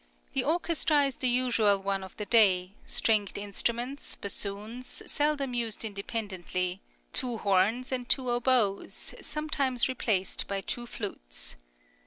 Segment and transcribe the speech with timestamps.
[0.33, 6.81] The orchestra is the usual one of the day, stringed instruments, bassoons, seldom used independently,
[7.13, 11.55] two horns, and two oboes, sometimes replaced by two flutes.